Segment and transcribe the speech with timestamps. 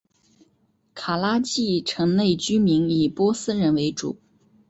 [0.95, 4.17] 卡拉季城内居民以波斯人为主。